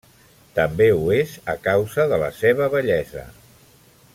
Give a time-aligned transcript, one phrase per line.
[0.53, 3.27] També ho és a causa de la seva bellesa.